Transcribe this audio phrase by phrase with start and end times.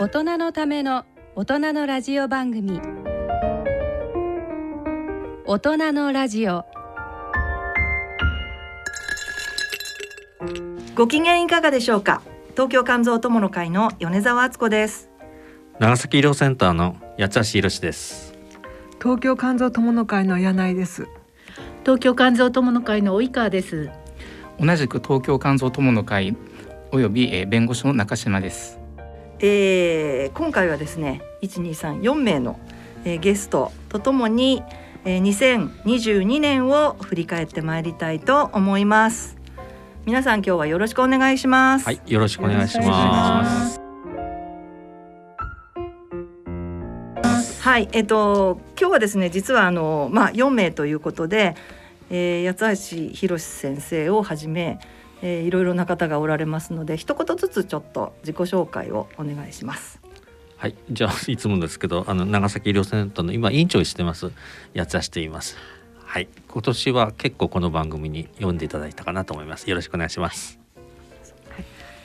[0.00, 1.04] 大人のための
[1.36, 2.80] 大人のラジオ番組。
[5.44, 6.64] 大人のラジオ。
[10.94, 12.22] ご機嫌いかがでしょうか？
[12.52, 15.10] 東京肝臓友の会の米澤敦子です。
[15.78, 18.32] 長崎医療センターの八橋博です。
[19.02, 21.08] 東京肝臓友の会の柳井です。
[21.84, 23.90] 東京肝臓友の会の及川です。
[24.58, 26.34] 同じく東京肝臓友の会
[26.90, 28.79] および、えー、弁護士の中島です
[29.42, 32.60] えー、今回はですね1234名の、
[33.04, 34.62] えー、ゲストとともに、
[35.06, 39.38] えー、2022年を振り返ってまいりたいと思います。
[40.04, 41.86] 皆さん今日はよろしくお願いします。
[41.86, 43.80] はいよろしくお願いします。
[47.62, 51.56] はいえっ、と今日はですね実はあのまあ4名ということで、
[52.10, 54.80] えー、八橋博先生をはじめ
[55.22, 60.00] えー、いろいろな方がおられますので一言ずつちょっと自己紹介をお願いします。
[60.56, 64.30] はい、じゃあいつもですけどあの長崎医療センターの今委員長してます
[64.76, 65.56] 八橋しています。
[66.04, 69.70] はい、今年は結構この番組に読んでいただいたかなと思います。
[69.70, 70.59] よろしくお願いします。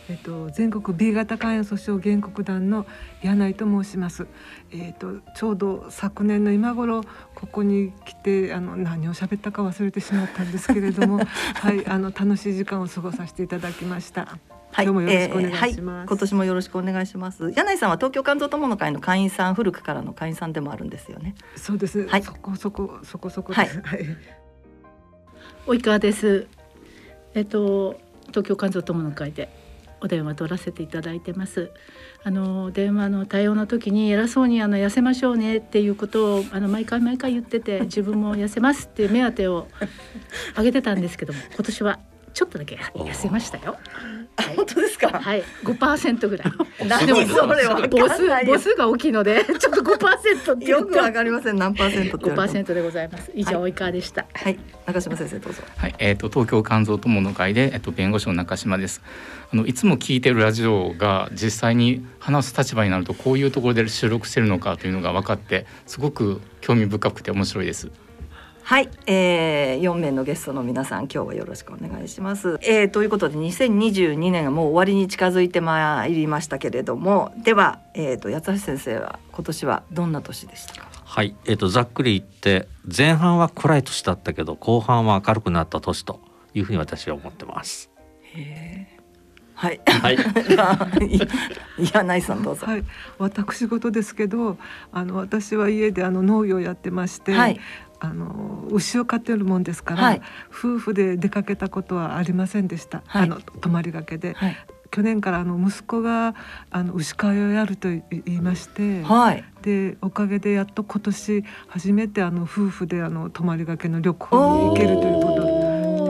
[0.09, 2.85] えっと、全国 B 型肝炎訴訟原告団の
[3.23, 4.27] 柳井と申します。
[4.71, 7.03] えっと、ちょうど昨年の今頃
[7.33, 11.19] ここに来てあの何を喋ったか忘れてしまったんですけれども、
[11.55, 14.37] はい、あの楽しい時間を過ごさせていただきました。
[14.71, 17.51] はい、今日もよろしくお願いします、えーはい、今年もよろしくお願いします。
[17.55, 21.33] 柳井さんは東京肝臓友の会の会員さん、古くからの会員さんでもあるんですよね。
[21.55, 22.07] そうです。
[22.07, 23.69] はい、そこそこそこそこはい。
[25.65, 26.47] 及川です。
[27.33, 29.64] えっと東京肝臓友の会で
[30.05, 31.71] お電話取らせていただいてます。
[32.23, 39.67] あの電話の対応の時に偉そうにあの痩せましょうねっていうことをあの毎回毎回言ってて自分も痩せますっていう目当てを
[40.57, 41.99] 上げてたんですけども今年は
[42.35, 43.77] ちょっとだけ痩せましたよ。
[44.57, 45.07] 本当ですか？
[45.07, 46.51] はい、五パーセントぐらい。
[47.07, 53.31] でもそれは母数母数が大きいので ちょっと五パーセントってよくわかりません何パーセント五パーセントでございます。
[53.33, 54.25] 以上、はい、及川でした。
[54.33, 55.63] はい、中島先生どうぞ。
[55.77, 59.01] はい、えっ、ー、と東京肝臓友の会でえっ、ー、と弁護士の中島です。
[59.53, 67.91] あのいつも聞いてるラジオが実際に話す立場になるとこういうところで収録してるのかというのが分かってすごく興味深くて面白いです。
[68.67, 72.57] はい、えー、4名のゲストの皆さん今日はよろしくお願いします。
[72.63, 80.87] えー、ということで2022年がもう終わりに近づいてまいりましたけれどもでは、えーと、八橋先生は今年はどんな年でしたか？
[81.03, 86.19] はい、えーと、ざっくり言って前半は暗い年だったけど後半は明るくなった年と
[86.55, 87.91] いうふうに私は思ってます。
[88.33, 88.84] へ
[89.55, 89.81] はい。
[89.85, 90.15] はい。
[91.79, 92.67] いや、ないさんどうぞ。
[92.67, 92.83] はい。
[93.17, 94.57] 私事ですけど、
[94.91, 97.59] あの私は家であの農業やってまして、はい、
[97.99, 104.33] あの牛を飼っているもんですから、はい、夫婦で出かけたことはありませんでした、はい、あの泊まりがけで。
[104.33, 104.57] はい
[104.91, 106.35] 去年からあの息子が
[106.69, 115.54] あの牛飼いをやると言いまして、はい、でおかげでやっと今年初めてあの夫婦であの泊まりがけの旅行に行けるということ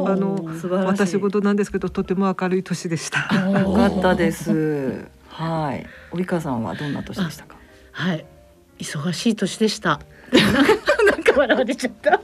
[0.08, 0.46] あの
[0.86, 3.20] 私事なんですけどとても明るい年でした。
[3.60, 5.06] よかったです。
[5.30, 5.86] はい。
[6.14, 7.56] 及川さんはどんな年でしたか？
[7.92, 8.26] はい。
[8.80, 10.00] 忙しい年でした。
[11.36, 12.22] 笑われちゃった。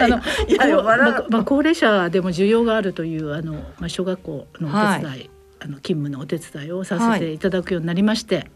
[0.00, 8.50] あのいやままあ、高齢者でも需要があるというあの、まあ、小学校のお手伝い、はい、あの勤務のお手伝いをさせていただくようになりまして、はい、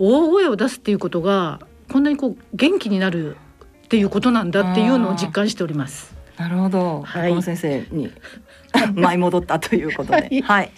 [0.00, 1.60] 大声を出すっていうことが
[1.92, 3.36] こんなにこう元気になる
[3.84, 6.17] っていうことなんだっていうのを実感しております。
[6.38, 8.12] なるほど、はい、先生に
[8.94, 10.70] 舞い戻ったということで、はい、はい、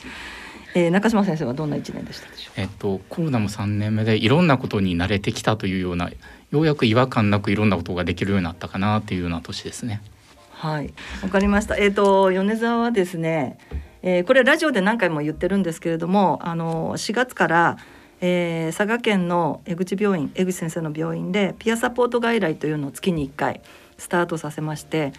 [0.74, 6.10] えー、中島先生はどんな一年でしたでしょうえっとコロナも三年目でいろんなことに慣れてきたというような
[6.50, 10.02] ようやく違和感なくいろんなことができるようになったかなっていうような年ですね。
[10.50, 11.76] はい、わかりました。
[11.76, 13.58] えっ、ー、と米沢はですね、
[14.02, 17.76] えー、これラジオで何回も言ってるんですけれども、あの4月から、
[18.20, 23.60] えー、佐賀県の江口病院江口先生の病院でピアサポート外来というのを月に1回
[23.96, 25.12] スタートさせまして、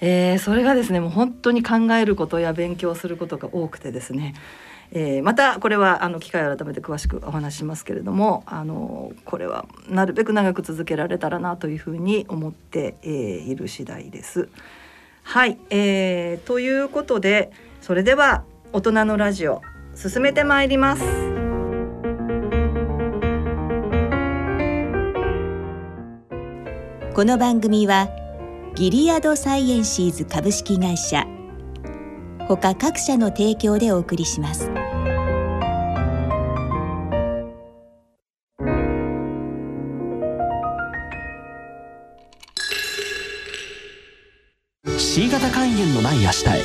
[0.00, 4.34] えー、それがですねもう本当に考えることや勉強することが多くてですね
[4.90, 13.10] えー、またこれはあの機会を改めて詳しくお話しますけれどもあのこれはなるべく長く続けられたらなというふうに思って、えー、
[13.44, 14.48] いる次第です。
[15.24, 17.50] はい、えー、ということで
[17.82, 19.60] それでは大人のラジオ
[19.94, 21.02] 進めてまいります。
[27.14, 28.08] この番組は
[28.78, 31.26] ギリアドサイエンシーズ株式会社。
[32.46, 34.70] 他各社の提供でお送りします。
[44.96, 46.62] C 型肝炎のない明日へ。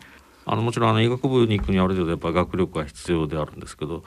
[0.49, 4.05] あのもちろんあの医学部に行くにある程度やっぱ学力が必要であるんですけど、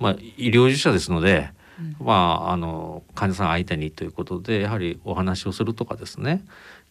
[0.00, 6.44] まあ、医療従事者ですので、うん、まあ、あの患者さん相手にということでやはりお話をするとかですね。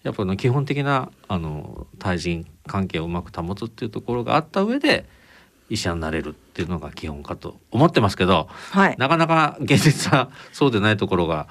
[0.04, 5.06] やっぱり基本的なあの対人関係をうまく保つっていうところがあった上で
[5.70, 11.48] 医者になれるっていうのが基本かと思ってますけど、はい、なかなか現実はそうでないところが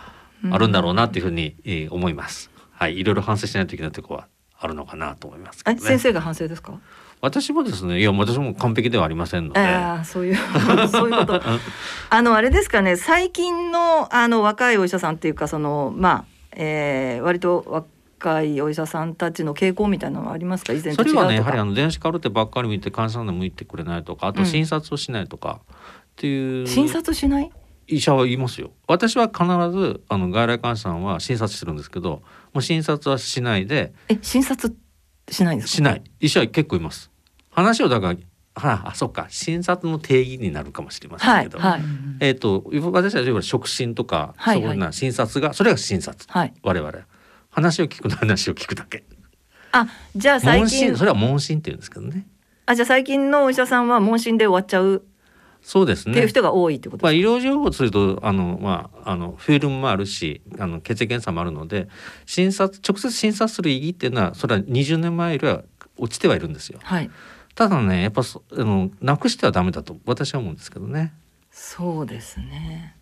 [0.51, 2.51] あるんだろうなっていうふうに、え思います。
[2.73, 4.29] はい、いろいろ反省しないといけないところは
[4.59, 6.79] あるのかなと思います、ね、先生が反省ですか？
[7.21, 9.61] 私もですねいや私も完璧ではありませんので。
[9.61, 10.37] あそういう
[10.89, 11.41] そういうこと。
[12.11, 17.87] あのあれですかね最近のあの若いお医者さんっていうかそのまあ、えー、割と
[18.25, 20.73] 若いお医者さんたちの傾向みたいなのはありますか？
[20.73, 25.71] 以前それはねやはりあの電子カルテばっかり見て患者さんで向いてくれないとかあと診察をしないとか、っ
[26.17, 27.51] ていう、うん、診察しない？
[27.87, 28.71] 医者は言いますよ。
[28.89, 29.45] 私は必
[29.79, 32.23] ずあの外来患者さんは診察してるんですけど
[32.55, 34.75] もう診察はしないでえ診察
[35.31, 36.03] しないですしない。
[36.21, 37.11] 医者は結構います。
[37.51, 38.17] 話をだから
[38.57, 39.27] はあ、そっか。
[39.29, 41.83] 診察の定義になるかもしれませんけど、はいはい、
[42.21, 46.93] えっ、ー、と私たちは触診とか、はいはい、そういうな診察がそれが診察、はい、我々
[47.55, 49.05] 話を聞く話を聞くだけ
[49.73, 52.27] あじゃあ最近それは問診って言うんですけどね
[52.67, 55.05] あじゃあ最近のお医者さんは問診で終わっちゃう
[55.63, 56.13] そうですね。
[56.13, 61.89] っていう人が多いってことまあ、医療情報とするとあの、まあ、あのフィルムもあるしあの血液検査もあるので
[62.27, 65.63] 診察直接診察する意義っていうのはそれは20年前よりは
[65.97, 66.81] 落ちてはいるんですよ。
[66.83, 67.11] はい、
[67.55, 71.15] ただねやっぱあのなくしてはダメだと私は思うんですけどね。
[71.51, 72.97] そうですね。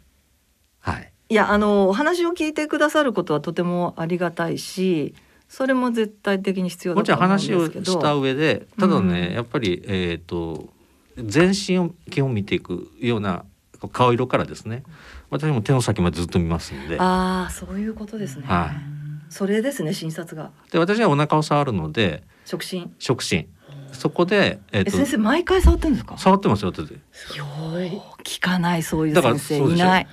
[0.79, 1.12] はい。
[1.33, 5.15] いやあのお話を聞いてくださることはとてもありがたいし。
[5.49, 7.59] それも絶対的に必要だと思うんですけど。
[7.59, 10.71] もちろん話をした上でただね、うん、やっぱりえっ、ー、と
[11.19, 13.45] 全身を基本見ていくような
[13.93, 14.83] 顔色からですね。
[15.29, 16.97] 私も手の先までずっと見ますんで。
[16.99, 20.53] ああそういうことですね、はい、それですね診察が。
[20.71, 22.91] で私はお腹を触るので触診。
[22.99, 23.47] 触診。
[23.93, 26.17] そこで、えー、先生毎回触ってるんですか？
[26.17, 30.07] 触ってますよ聞かないそういう先生いない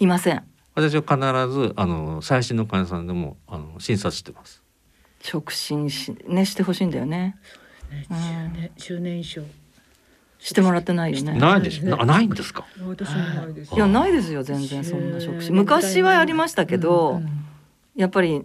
[0.00, 0.42] いません
[0.74, 1.16] 私は必
[1.52, 4.62] ずあの最新の患者さんでもあの診察してます
[5.20, 7.36] 触診しねしてほしいんだよね
[8.10, 9.42] 10年 ,10 年以上
[10.38, 11.32] してもらってないよね。
[11.36, 11.84] ないです。
[11.84, 12.64] なないんですか？
[12.86, 13.74] 私もないです。
[13.74, 15.50] いやないですよ全然そんな職種。
[15.50, 17.20] 昔はありましたけど、
[17.96, 18.44] やっぱり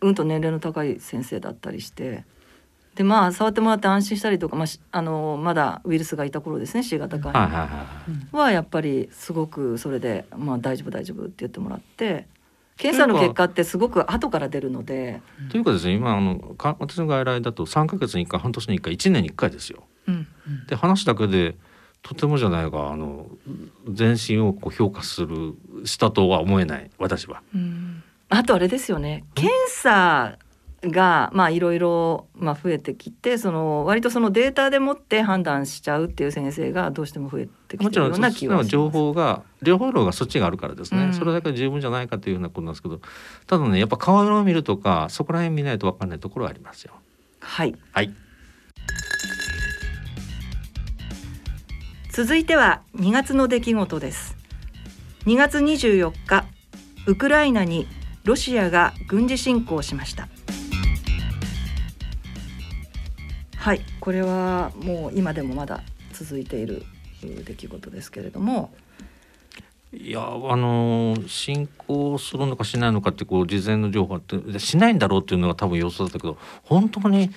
[0.00, 2.24] うんと年齢の高い先生だったりして。
[2.94, 7.48] でまあ触ってもらって安心したりとか、まあ、あのまだウイルスがいた頃ですね C 型肝炎
[8.32, 12.26] はやっぱりすごくそれで、まあ、大丈夫大丈夫って言ってもらって
[12.76, 15.22] 検査の結果ってすごく後から出るので。
[15.50, 19.84] というかですね今あのか私の外来だと3か月に1回半年に1回1年に1回ですよ。
[20.08, 20.26] うん
[20.66, 21.54] で話だけで
[22.02, 23.26] とてもじゃないがあの
[23.88, 27.42] 全身をこう評価するしたとは思えない私は。
[28.28, 30.38] あとあれですよね検査
[30.82, 38.68] がまあいろいろまあ増えてきてその割とそのデータでもって判断しちゃうっていう先生がどうしても増えてきてるような気がします。
[38.68, 43.00] 情報が両方論がそっちがあるからですね、うん、それだけ十分じゃないかというようなことなんですけど
[43.46, 46.92] ただねやっぱ顔色を見るとかそこら辺見ないと分かんないところはありますよ。
[47.40, 48.12] はい、はい。
[52.12, 54.36] 続いては2月の出来事です。
[55.26, 56.44] 2月24日
[57.06, 57.86] ウクライナに
[58.24, 60.28] ロシアが軍事侵攻しました
[63.62, 66.82] はいこれはもう今でもまだ続いている
[67.22, 68.74] 出来事ですけれども。
[69.94, 77.30] いやあの侵攻するのかしないのかってこう事前の情報ってしないんだろうっていうのが多分予想だったけど本当に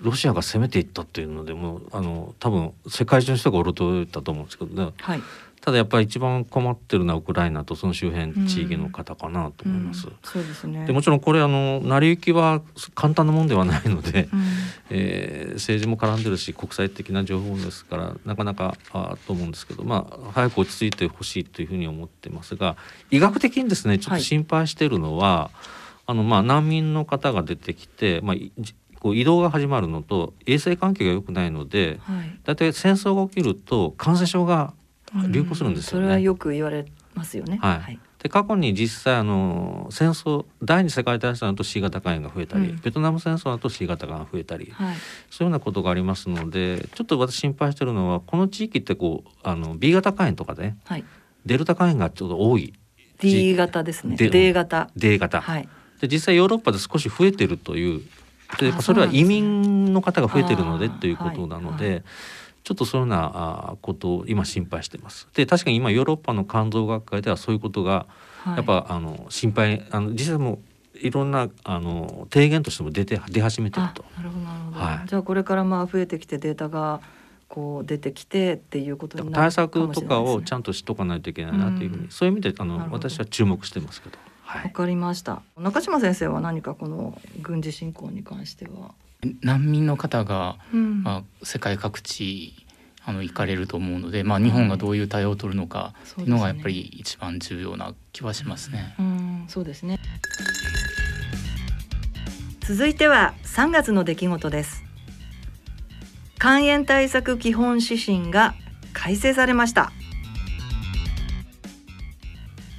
[0.00, 5.22] ロシアが攻めていったっていうのでもあの多分世界中の人が驚いたと思うんですけどね、はい、
[5.62, 10.08] ただやっぱり一番困ってるのはウクライナとその周辺地域の方かなと思います。
[10.08, 10.86] うんうん、そうですね。
[10.86, 12.62] でもちろんこれあの成り行きは
[12.96, 14.42] 簡単なもんではないので、うん、
[14.90, 22.76] えー、政治も絡んでるし国際的な情報ですからなかなかあと思うんですけど、まあ早く落ち着いてほしいというふうに思ってますが、
[23.12, 25.56] 医学的にですねちょっと心配しているのは、はい、
[26.06, 28.36] あのまあ難民の方が出てきて、まあ
[28.98, 34.74] こう移動が始まるのと衛生環境が良くないので、はい、だいたい戦争が起きると感染症が
[35.28, 36.06] 流行するんですよね。
[36.06, 37.58] それはよく言われますよね。
[37.60, 37.80] はい。
[37.80, 44.96] はい、で過去に実際あの戦争第二次世界大戦だと C 型肝炎が増えたり、うん、ベトナム戦争だと C 型が増えたり、はい、
[45.30, 51.04] そういうようなことがありますのでちょっと私心配してるのはこの地域ってこうあの B 型肝炎とかで、はい、
[51.44, 52.72] デルタ肝炎がちょっと多い
[53.18, 54.16] D 型ですね。
[54.16, 54.90] D 型。
[54.96, 55.68] D 型、はい、
[56.00, 58.00] で実際ヨーロッパで少し増えてるという
[58.58, 62.02] でそれは移民の方が増えてるのでということなので。
[62.64, 65.28] ちょっとそういうようなことを今心配してます。
[65.34, 68.06] で確かに今ヨーロッパの肝臓学会ではそういうことが
[68.46, 70.60] やっぱ、はい、あの心配あの実際も
[70.94, 74.04] いろんなあの提言としても出て出始めてると。
[74.16, 74.78] なるほどなるほど。
[74.78, 77.00] はい、じゃあこれからまあ増えてきてデータが
[77.48, 84.16] こう出てきてっていうことになる対策とかをちゃんとしとかないといけないなというふうに、うん、そういう意味であの私は注目してますけど。
[84.16, 85.42] わ、はい、かりました。
[85.56, 88.94] 中島先生は何かこの軍事侵攻に関しては？
[89.40, 92.54] 難民の方が、うん、まあ、世界各地
[93.04, 98.94] あの行かれると思うので、まあ、日本がどういう対応を取るのかっていうのがやっぱり一番重要な気はしますね。
[98.98, 99.98] うん、そうですね。
[102.60, 104.82] 続いては3月の出来事です。
[106.40, 108.54] 肝炎対策基本指針が
[108.92, 109.92] 改正されました。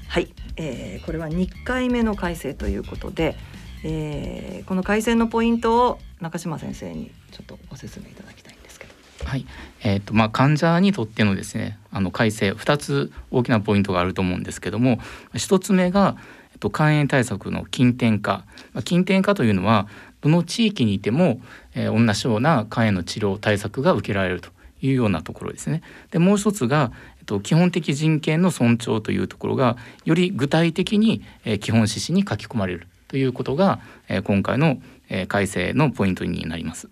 [0.09, 3.37] はい、えー、これは2回目の改正ということで、
[3.83, 8.93] えー、この改正のポイントを中島先生にちょっとご説明いただきたいんですけど。
[9.25, 9.45] はい、
[9.83, 14.99] えーとまあ、患者にとってのですねあの改正2つ大きなポイントがあると思うんですけども
[15.33, 16.17] 1つ目が、
[16.51, 19.87] えっと、肝炎対策の近点化、ま、近点化というのは
[20.21, 21.41] どの地域にいても、
[21.75, 24.49] えー、同じような肝炎の治療対策が受けられると
[24.81, 25.81] いうようなところですね。
[26.11, 32.87] でもう一つが、えっと、基本的人権の尊重というところがより具体的に、えー、基本指針に書き込まれる。
[33.13, 36.89] ということが、えー、今回の、えー、改正のポイントになります。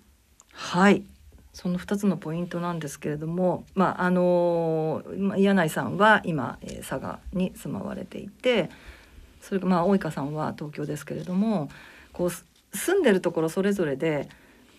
[0.54, 1.02] はい
[1.52, 5.02] その2つのポイントなんですけれども、まああの
[5.36, 8.70] 柳井さんは今、えー、佐賀に住まわれていて
[9.42, 11.70] それがまあ大井さんは東京ですけれども
[12.14, 14.30] こう住んでるところそれぞれで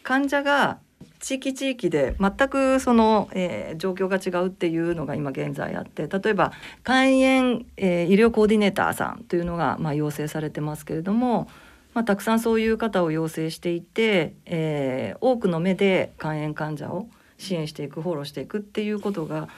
[0.05, 0.79] 患者が
[1.21, 6.53] 地域地域で全くその、えー、状況が違うっていうのが今現在あって例えば
[6.85, 11.49] 肝炎、えー、医療コーディネーターさんというのが、まあ、要請されてますけれども
[11.95, 17.07] まあ、たくさんそういう方を養成していて、えー、多くの目で肝炎患者を
[17.37, 19.49] 支援していくフォローしていくっていうことが、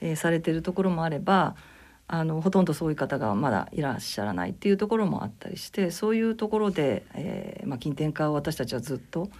[0.00, 1.56] え、されてるところもあれば
[2.06, 9.30] あのほとんどそういう方がまだいらっしゃらないっていうところもあったりしてそういうところで、えまあ、近典化を私たちはずっと、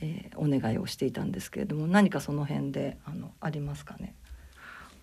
[0.00, 4.14] えー、お願いをしていたんですけれども何かその辺であのありますかね？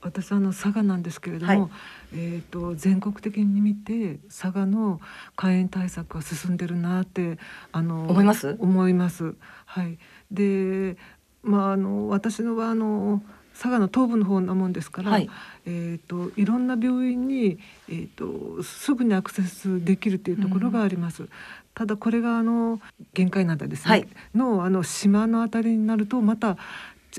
[0.02, 1.70] 私あの佐賀なんですけれども、はい、
[2.14, 5.02] えーと、全国的に見て佐賀の
[5.36, 7.40] 肝炎対策は進んでるなって
[7.72, 8.56] あの思います？
[8.60, 9.34] 思います。
[9.66, 9.98] はい、
[10.32, 10.98] で、
[11.42, 13.24] まあ、あの私のはあの
[13.54, 15.30] 佐賀の東部の方なもんですから、はい、
[15.66, 17.58] えーと、いろんな病院に、
[17.90, 21.24] えーと、すぐにアクセスできるというところがあります。
[21.24, 21.30] うん、
[21.76, 22.80] ただこれがあの
[23.14, 26.58] 限界なんですね、はい、のあの島のあたりになるとまた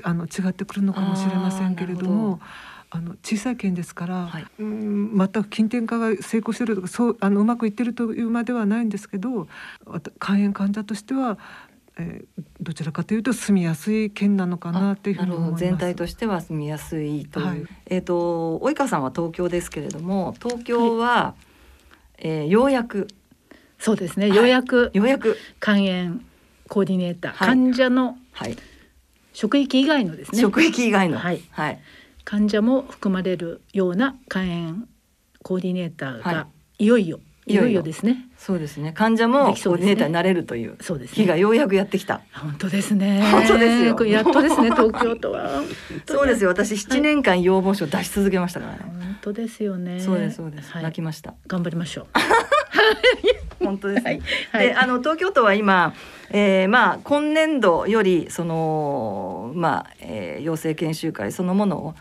[0.03, 2.39] あの違ってくるのかもしれませんけれども。
[2.89, 9.49] あの小さい県ですから、はい、うん全く近典化が成功してるとかそうあのうまくいってるというまではないんですけど
[10.21, 11.37] 肝炎患者としては
[11.99, 15.61] えー、どちらかというと住みやすい県なのかなっていうふうに思います。
[15.61, 17.45] 全体としては住みやすいという。
[17.45, 21.35] はい、えっ、ー、と及川さんは東京ですけれども、東京は、は
[22.19, 23.07] い、えー、ようやく
[23.79, 26.19] そうですね、ようやくようやく肝炎
[26.67, 28.57] コーディネーター、患者の、はい、
[29.33, 30.41] 職域以外のですね。
[30.41, 31.79] 職域以外のはい、はい、
[32.23, 34.75] 患者も含まれるような肝炎
[35.43, 36.47] コーディネーターが、
[36.79, 38.25] いよいよいよいよですね。
[38.37, 38.91] そうですね。
[38.91, 42.21] 患者もコーディネーターになれるという日がようやくやってきた。
[42.33, 43.23] 本当ですね。
[43.31, 44.05] 本当ですよ。
[44.05, 44.71] やっとですね。
[44.71, 45.63] 東京都は。
[46.05, 46.49] そうですよ。
[46.49, 48.79] 私七年間要望書出し続けましたからね。
[48.83, 50.01] 本当ですよね。
[50.01, 50.73] そうですそうです。
[50.75, 51.35] 泣きました。
[51.47, 52.05] 頑張りましょう。
[53.59, 54.05] 本当です。
[54.05, 54.21] はい、
[54.53, 55.93] で、あの東京都は今、
[56.31, 61.95] えー、まあ今年度よりそのまあ、えー、養成研修会そのものを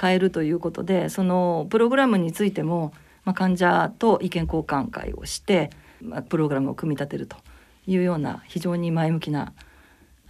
[0.00, 2.92] 変えるということで、そのプログラムについても。
[3.24, 7.36] まあ、患者と意見交換会をして、まあ、プログラムを組み立てると
[7.86, 9.52] いうような非常に前向きな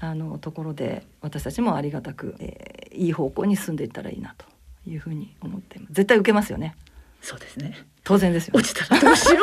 [0.01, 4.47] あのところで私たちもありがたく、えー、いい方向に進んでいったらいいなと
[4.89, 6.77] いうふうに思って絶対受けますよね。
[7.25, 7.87] そうですね。
[8.05, 9.41] 当然ですよ、ね、落ちたらどうしよ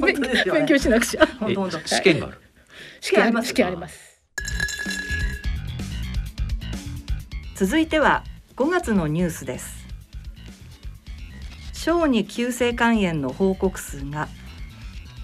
[0.00, 0.06] う。
[0.06, 0.14] ね、
[0.50, 1.26] 勉強しなくちゃ。
[1.38, 1.86] 本当本当。
[1.86, 2.40] 試験がある。
[3.02, 3.48] 試験あります。
[3.48, 4.22] 試験あります。
[7.56, 8.24] 続いては
[8.56, 9.86] 5月のニュースです。
[11.74, 14.28] 小児急性肝炎の報告数が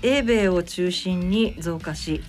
[0.03, 2.21] 英米を中心に増加し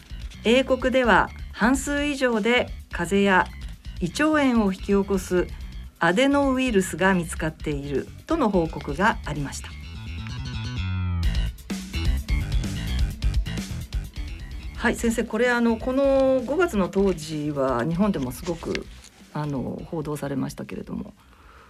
[0.46, 3.48] 英国では半数以上で風邪や
[4.00, 5.48] 胃腸炎を引き起こす
[6.06, 9.70] アデノウイルスが見つかっているとの報告がありました。
[14.76, 18.86] はい先生これあのこの5月の当時は日本でもすごく
[19.32, 21.14] あの報道されましたけれども。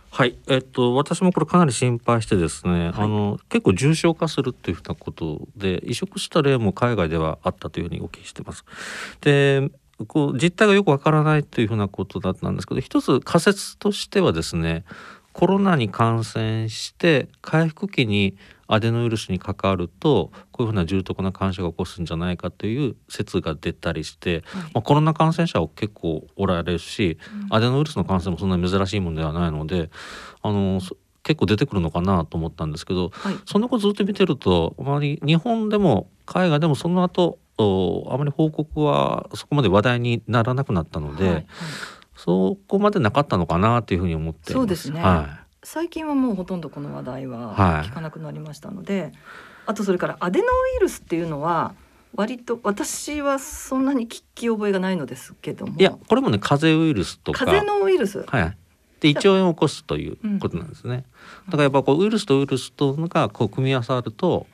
[0.09, 8.65] はい、えっと、私もこれかなり心配してですね、はい、あの結構重症化するっていうふうなことで移植した例も海外ではあったというふうにお聞きしてます。
[9.21, 9.71] で
[10.07, 14.85] こう実態がよくわからないというふうなことだったんですけど一つ仮説としてはですね
[15.33, 29.89] コロナに感染して回復期にアデノウイルスに関わるとこういうふうな重篤な感染が起こすんじゃないかという説が出たりして、はい、まあ、コロナ感染者は結構おられるし、うん、アデノウイルスの感染もそんなに珍しいものではないので
[30.41, 30.79] あの
[31.23, 41.45] 結構出てくるのかなと思ったんですけど、はい、そんなことずっと見てるとあまり日本でも海外でもその後あまり報告はそこまで話題にならなくなったので、はいはい、
[42.15, 45.55] そこまでなかったのかなというふうに思ってそうですね、はい。
[45.63, 49.11] 最近はもうほとんどこの話題は聞かなくなりましたので、はい、
[49.67, 51.75] あとそれからアデノウイルスっていうのは
[52.15, 55.75] 割と私はそんなに聞き覚えがないのですけども。
[55.79, 57.45] いやこれもね風邪ウイルスとか。
[57.45, 58.23] 風邪のウイルス？
[58.27, 58.57] はい。
[58.99, 61.03] で胃腸炎を起こすということなんですね、
[61.45, 64.47] うん、だからやっぱこうウイルスとウイルスとのがこう組み合わさると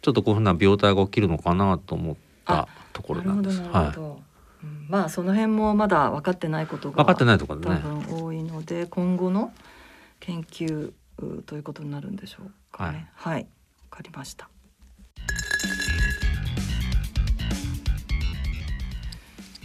[0.00, 3.60] ちょっとこういうふうな病態が起きるのかなと思ったところなんです。
[3.62, 9.52] はい、まあその辺もまだ分かってないことが分かってないところね多分多いので今後の
[10.20, 10.92] 研究
[11.46, 13.08] ということになるんでしょうかね。
[13.14, 14.48] はい、はい、わかりました。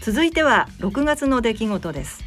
[0.07, 2.23] 続いては6月の出来事です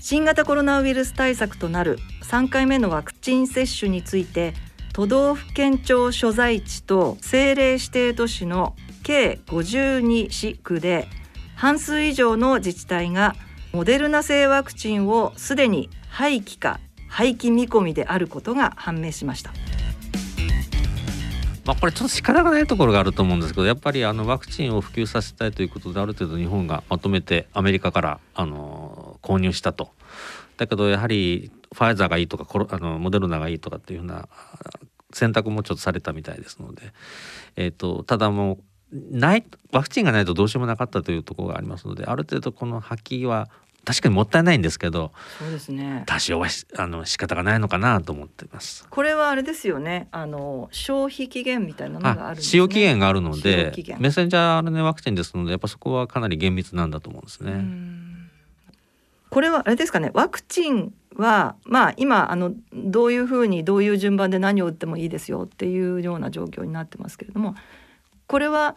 [0.00, 4.54] 新型コロナウイルス対策となる3回目のワクチン接種について
[4.92, 11.06] 都道府県庁所在地と政令指定都市の計52市区で
[11.54, 13.34] 半数以上の自治体が
[13.72, 19.52] モデルナ製ワクチンをすでに廃棄か廃棄見込みであることが判明しました。
[21.64, 29.90] まあ、これちょっと仕方がないところがあると思うんですけどやっぱりあのワクチンを普及させたいということである程度日本がまとめてアメリカからあの購入したと。
[30.56, 34.28] だけどやはりファイザーがいいとかコロあのモデルナがいいとかっていうふうな
[35.12, 36.92] 選択もちょっとされたみたいですので、
[37.56, 38.58] えーと、ただもう
[38.92, 43.48] ないワクチンがないとどうしようもなかったというところがありますのである程度この破棄は
[43.84, 46.02] 確かにもったいないんですけどそうですね。
[46.06, 48.86] 多少はあの仕方がないのかなと思っています。
[48.90, 50.08] これはあれですよね。
[50.12, 57.64] あの消費期限みたいなのがあるんです、ね、使用期限があるのでメッセンジャー RNA ワクチンですのでやっぱそこはかなり厳密なんだと思うんですね
[59.30, 67.54] これはあれですかねワクチンはまあ今あのどういうふうにどういう順番で何を打ってもいいですよっていうような状況になってますけれども
[68.26, 68.76] これは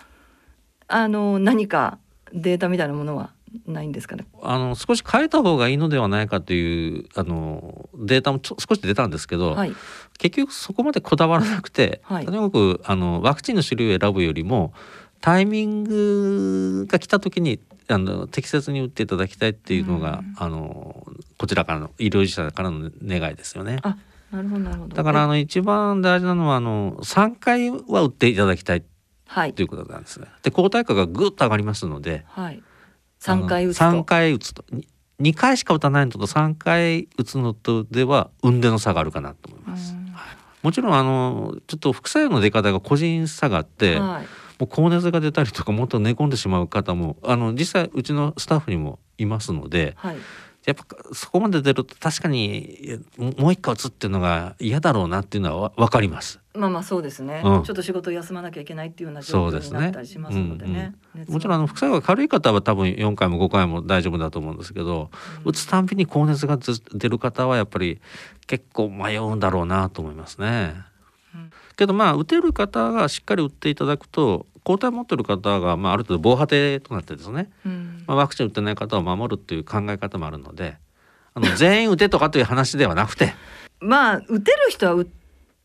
[0.88, 1.98] あの何か
[2.34, 3.32] データみたいなものは
[3.68, 4.26] ないんですかね？
[4.42, 9.76] あの少し変えた方がいいのではないかというあのデータも少し出たんですけど、はい、
[10.18, 14.74] 結局そこまでこだわらなくて、はい、とにかくあのワクチンの種類を選ぶよりも
[15.24, 21.08] タイミングが来た時にあの適切に打っていただきたいっていうのが、うん、あの
[21.38, 23.80] こちらからの医療従事者からの願いですよね。
[23.84, 23.96] あ
[24.34, 24.96] なるほどなるほど。
[24.98, 28.84] だからあの一番大事なのはあの3回は打っていただきたい
[29.26, 30.28] はい、ということなんですね。
[30.44, 32.62] で抗体価がぐっと上がりますので、はい、
[33.22, 34.66] 3回打つと3回打つと
[35.22, 39.96] 2回しか打たないのと3回打つのとでは運での差があるかなと思います。
[40.62, 44.26] もちろんあのちょっと副作用の出方が個人差があって、はい、
[44.60, 50.18] もう高熱が出たりとかもっと寝込んでしまう方もあの実際うちのスタッフにもいますので、はい、
[50.66, 56.40] やっぱそこまで出ると確かにもう一回打つっていうのが嫌だろうなっていうのはわかります。
[56.56, 60.94] まあまあそうですね、うん、ちょっと仕事休まなきゃいけないっていうような状況になったりしますのでね。
[61.16, 65.10] うんうん、もちろんあの副作用が軽い方は多分4回も5回も大丈夫だと思うんですけど、
[65.44, 68.00] うん、打つたんびに高熱が出る方はやっぱり
[68.48, 70.76] 結構迷うんだろうなと思いますね。
[71.76, 80.78] けどまあ打てる方がしっかり打っていただくと抗体持ってる方が、まあ、ある程度防波堤となってですね、うん、まあ、ワクチン打ってない方を守るっていう考え方もあるので
[81.34, 83.34] あの全員打てとかという話ではなくて
[83.80, 85.08] まあ打てる人は打っ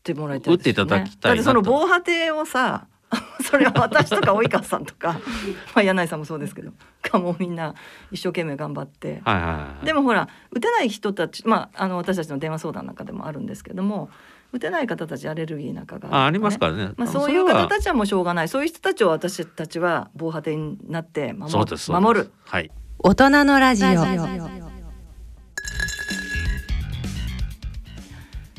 [0.03, 2.87] てもらいたい、ね、打っていただきたいその防波堤をさ
[3.41, 5.13] それは私とか及川さんとか
[5.73, 7.73] まあ柳井さんもそうですけどかもみんな
[8.11, 14.09] 一生懸命頑張って、はいはいはい、でもほら打てない人たちまああの私たちの電話相談なんかでもあるんですけども
[14.51, 18.49] 打てない方たちアレルギーなんかがあ、ね、ありますからね、まあ、そういう方たちはもうしょうがない。
[18.49, 21.77] そういう人たちを私たちは防波堤になって守る。
[21.87, 23.89] 守る、はい、大人のラジオ。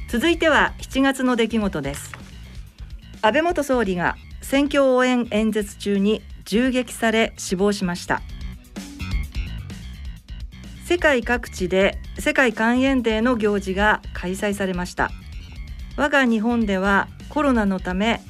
[0.08, 2.12] 続いては7月の出来事です。
[3.22, 8.22] 安倍元総理が選挙応援演説中に銃撃され死亡しました。
[10.90, 15.12] 世界各地で世界肝炎デーの行事が開催されました
[15.96, 18.20] 我が日本ではコロナのため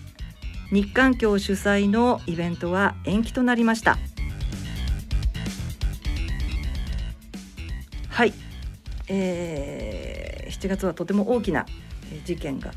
[0.72, 3.98] 日韓協主催のイベントは延期となりました。
[8.08, 8.34] はい、
[9.08, 11.66] えー、7月はとても大きな
[12.24, 12.72] 事件が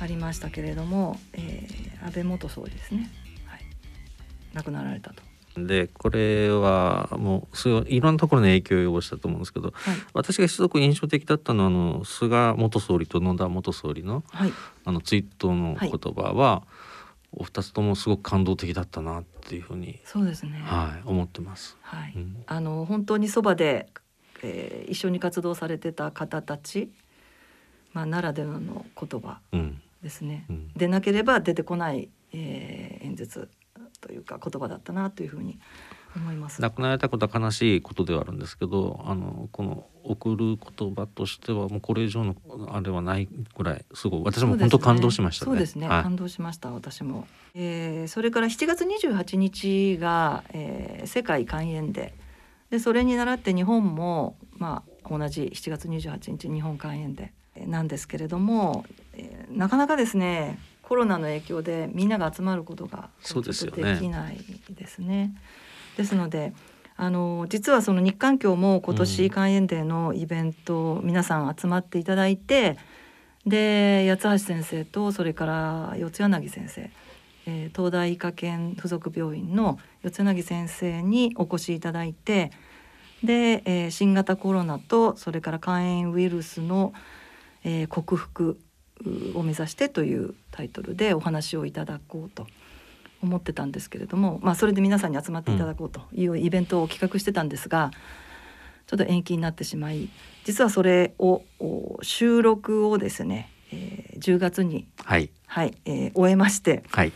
[0.00, 3.10] ありましたけれども、えー、安倍元総理ですね、
[3.46, 3.60] はい、
[4.54, 5.29] 亡くなられたと。
[5.56, 14.52] でこれはもうすごいいろんなところに影響を及ぼしたと思うんですけど、はい、私がすごく印象的だったのはあの菅元総理と野田元総理の,、はい、
[14.84, 21.76] あのツイートの言葉は、はい、お二つともすごく感動的だったなっていうふうにそうですね、はい、思ってます。
[21.82, 23.88] はい、うん、あの本当にそばで、
[24.42, 26.92] えー、一緒に活動されてた方たち、
[27.92, 29.40] まあ、ならではの言葉
[30.02, 30.46] ですね。
[30.48, 33.48] うんうん、でなければ出てこない、えー、演説
[34.00, 35.58] というか言葉だったなというふうに
[36.16, 36.60] 思います。
[36.60, 42.34] 亡くなられたことは悲しいことではあるんですけど、あのこの送る言葉としてはもうこれ以上の
[42.70, 45.50] あれはないぐらいすごい私も本当感動しましたね。
[45.50, 45.88] そうですね。
[45.88, 47.26] はい、感動しました私も。
[47.54, 52.14] えー、それから7月28日が、えー、世界肝炎で、
[52.70, 57.32] でそれに倣って日本もまあ同じ7月28日日本肝炎で
[57.66, 58.84] なんですけれども、
[59.14, 60.58] えー、なかなかですね
[60.90, 64.38] コロナの影響でみんなが集まることがですできない
[64.70, 65.32] ですね。
[65.96, 66.52] ですので
[66.96, 72.76] あの実はその日韓協も今年肝炎デーのイベント、皆さん集まっていただいて
[73.46, 76.90] で八橋先生とそれから四柳先生、
[77.46, 82.50] えー、東大医科研附属病院の四柳先生にお越しいただいて
[83.22, 86.92] で、えー、新型コロナとそれから肝炎ウイルスの、
[87.62, 88.58] えー、克服
[89.34, 92.46] を目指してというタイトルでお話をいただこうと
[93.22, 97.90] 思ってたんですけれども、まあ、それで皆さんに集まっていただこうというイベントを企画してたんですが
[98.86, 100.08] ちょっと延期になってしまい
[100.44, 101.42] 実はそれを
[102.02, 105.30] 収録をですね、えー、10月に、はい。
[105.46, 107.12] はいえー、終えまして、はい。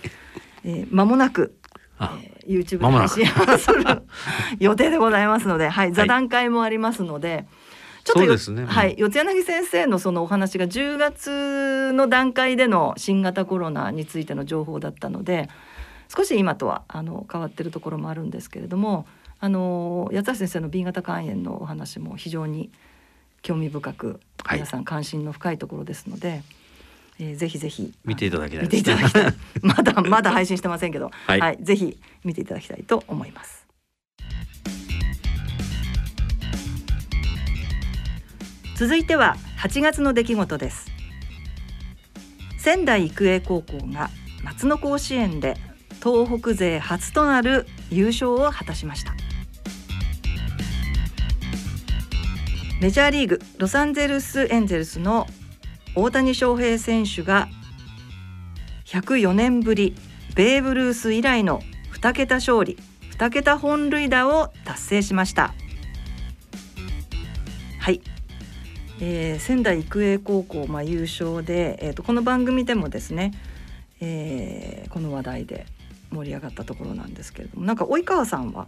[0.65, 1.57] えー、間もなく
[2.01, 3.27] えー、YouTube で配信
[3.59, 3.85] する
[4.59, 7.47] 予定でございますので、はい、座談会もありますので、
[8.05, 15.49] ちょっとね、はい、四柳先生のそのお話が10月の段階での新型コロナについての情報だったので
[16.15, 19.07] 少し今とはあの変わってるところもあるんですけれども
[19.41, 22.71] あの八橋先生の B 型肝炎のお話も非常に
[23.43, 26.43] 興味深く皆さん関心の深いところですので、はい、
[27.21, 29.35] えー、ぜひぜひ見ていただきたい、見ていただきたい。
[29.61, 33.64] まだまだ配信してませんけど、はい、はい、ぜひ見ていただきたいと思います。
[38.77, 40.91] 続いては8月の出来事です。
[42.59, 44.11] 仙台育英高校が
[44.43, 45.57] 夏の甲子園で
[46.03, 49.15] 東北勢初となる優勝を果たしました。
[52.81, 55.27] メジャーリーグロサンゼルスエンゼルスの
[55.95, 57.49] 大谷翔平選手が
[58.87, 59.95] 104年ぶり
[60.35, 62.77] ベーブ・ルース以来の2桁勝利
[63.13, 65.55] 2桁本塁打を達成しました。
[69.01, 73.33] えー、仙台育英高校、まあ、優勝で、えーと、この番組でもですね、
[74.01, 75.67] えー、この話題で
[76.11, 78.67] 盛り上がったところなんですけれどもなんか及川さんは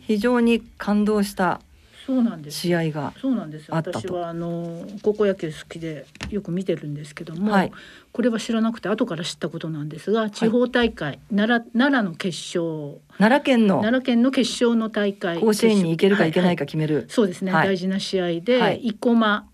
[0.00, 1.60] 非常に感動した
[2.06, 2.58] そうなんです。
[2.58, 3.66] 試合がそうなんです。
[3.70, 7.72] 私はあの高校野球好きでよく見てるんですけども、はい、
[8.12, 13.00] これは知らなくて後から知ったことなんですが地方大会、はい、奈良奈良の決勝。
[13.18, 15.38] 奈良県の奈良県の決勝の大会。
[15.40, 17.04] 甲子園に行けるか行けないか決める、はい。
[17.04, 19.46] はい、そうですね、大事な試合で、生駒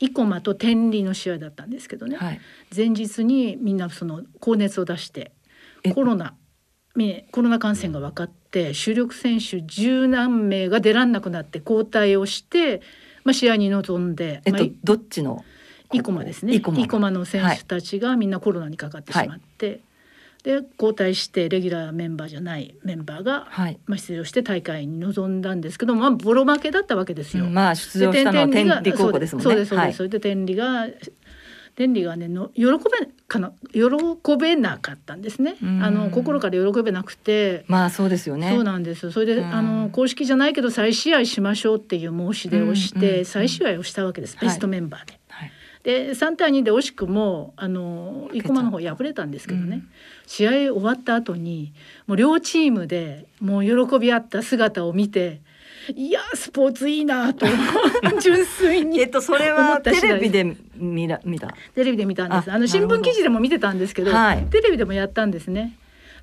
[0.00, 2.18] 生駒と天理の試合だったんですけどね、
[2.74, 5.32] 前日にみんなその高熱を出して
[5.94, 6.34] コロナ
[7.30, 12.82] コロナ感染が分かって主力選手十何名が出らんなくなって交代をして、
[13.24, 15.44] まあ、試合に臨んで、えっと、どっちの？
[15.92, 16.60] 生駒ですね。
[16.60, 17.24] 生駒の。
[17.24, 19.80] 選手たちがみんなコロナにかかってしまって、はい、
[20.62, 27.44] で交代してレギュラーメンバーじゃないメンバーが、はい、まあ、出場して大会に臨んだんですけど、まあ、ボロ負けだったわけですよ。
[27.44, 29.50] うん、まあ出場したのは天理高校ですもんね。
[29.50, 30.86] そうですそうです、はい、それで天理が
[31.80, 32.74] 天理がねの喜べ
[33.26, 35.56] かな喜べなかったんですね。
[35.62, 38.50] あの心から喜べなくて、まあそうですよね。
[38.50, 39.10] そうなんです。
[39.10, 44.36] それであの公式じゃないけど再試合しましょうっていう申し出をして、再試合をしたわけです。
[44.38, 45.18] ベストメンバーで。
[45.28, 49.88] はい、で3対2で惜しくもあの生駒の方敗れたんですけどね、うん、
[50.26, 51.72] 試合終わった後に
[52.06, 55.40] もう両チームでもう喜び合った姿を見て
[55.96, 57.46] いやスポーツいいなと
[58.20, 61.54] 純粋にえっとそれはテレビで見ら見た。
[61.74, 62.50] テレビで見たんです。
[62.50, 65.76] あの新聞記事でも見てたんですけど、はい、テレビでもやったんですね。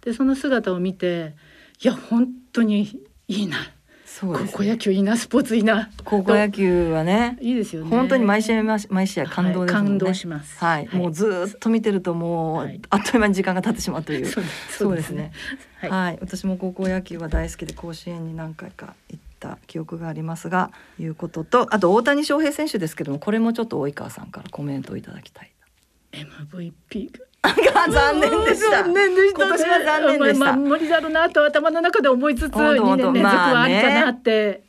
[0.03, 1.33] でその姿を見て
[1.81, 3.57] いや本当にいいな。
[4.05, 5.91] そう高校野球いいなスポーツいいな。
[6.03, 7.89] 高校野球はねいいですよね。
[7.89, 10.57] 本当に毎試合毎試合感動ですね、はい、感動します。
[10.57, 14.25] はい、はい、もうずっと見てるともう、はい、あっという間に時間が経ってしまうという。
[14.25, 15.11] そうです。
[15.11, 15.33] ね。
[15.81, 25.51] はい、私も高校野球は大好きで甲子園に何回か行った記憶がありますがいうこととあと大谷翔平選手ですけどもこれもちょっと及川さんからコメントをいただきたい
[26.11, 27.11] MVP
[27.91, 28.83] 残念でした。
[28.83, 31.09] 残念でした、ね、今年は残念でした。
[31.09, 34.61] なと頭の中で思いつつ2年連続はありかなって、まあね、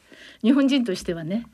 [0.42, 1.36] 日本人としてはね。
[1.36, 1.46] ね、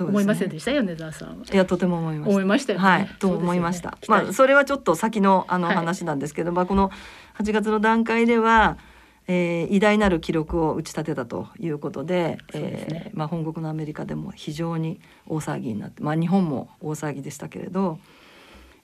[0.00, 2.30] 思いませんでした米沢さんいやとても思いました。
[2.30, 3.90] 思いましたよ、ね、はい、と思いました。
[3.90, 6.90] ね、まあそれはちょっと先のあの話なんですけど、はい、まあこの
[7.38, 8.78] 8月の段階では。
[9.28, 17.98] えー、偉大なる記録を打ち立てたということで、でね、えー、まあ、本国のアメリカでも非常に大騒ぎになって、まあ、日本も大騒ぎでしたけれど、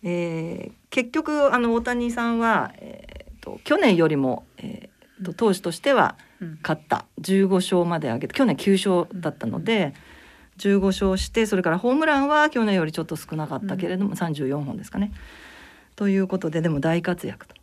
[0.02, 6.16] えー、結局あの大谷さんは、えーと、去年よりも、えーと、投手としては
[6.62, 8.72] 勝った、うん、15勝まで上げて去年9
[9.06, 9.94] 勝だったので、
[10.64, 15.12] うん、15勝してそれからホームランは去年よりちょっと少なかったけれども、うん、34本ですかね。
[15.96, 17.57] ということででも大活躍と。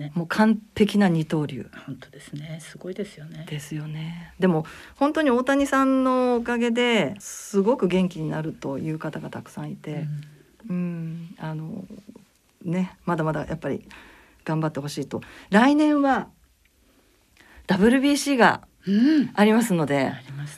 [0.00, 0.12] ね。
[0.14, 1.70] もう完璧な二刀流。
[1.86, 2.58] 本当ですね。
[2.60, 3.46] すごいですよね。
[3.48, 4.34] ですよね。
[4.40, 9.92] でも本当に大谷さんのおかげですごく元気になるという方がたくさんいて。
[9.92, 11.84] うんうんあの
[12.64, 13.86] ねまだまだやっぱり
[14.44, 16.28] 頑張ってほしいと来年は
[17.66, 18.66] WBC が
[19.34, 20.12] ありますので、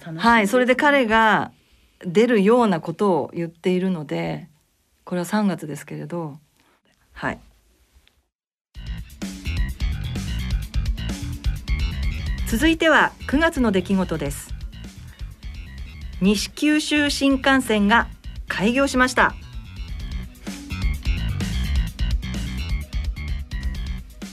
[0.08, 1.52] うん、はいそれで彼が
[2.04, 4.48] 出るようなことを言っているので
[5.04, 6.38] これは3月ですけれど
[7.12, 7.38] はい
[12.52, 14.52] 続いては9月の出来事です。
[16.20, 18.08] 西九州新幹線が
[18.46, 19.34] 開業しました。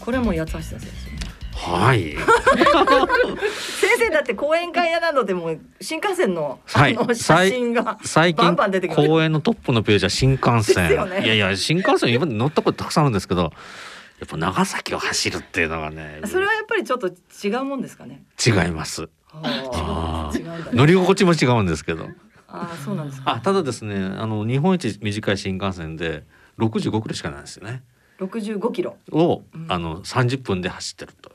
[0.02, 1.72] これも八橋先生。
[1.72, 2.18] はい。
[3.80, 8.54] 先生だって講演会やなどでも新幹線の,、はい、の写真が最近
[8.90, 13.54] 公演のトップのページは新幹線、ね、いやいや新幹線今乗ったことたくさんあるんですけど
[14.20, 18.24] やっぱ長崎を走るっていうのがねそれはやっぱりちょっと違うもんですかね？
[18.46, 19.10] 違います。
[20.74, 22.08] 乗り心地も違うんですけど。
[22.48, 26.24] あそうなんですあただですねあの日本一短い新幹線で
[26.58, 27.84] 65キロしかないですよね。
[28.20, 28.98] 65キロ？
[29.12, 31.32] を、うん、あの30分で走ってると。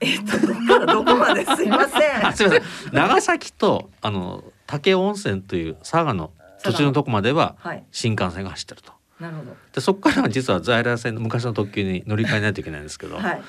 [0.00, 1.44] えっとどこまで？
[1.56, 2.32] すいません。
[2.34, 2.62] すみません。
[2.92, 7.56] 長崎とあの武雄温泉という佐賀の途中のとこまでは
[7.92, 8.92] 新幹線が走ってると。
[9.20, 9.56] なるほど。
[9.74, 13.42] でそこからは実は在来線の昔の特急に乗り換えないといけないんですけど、はい、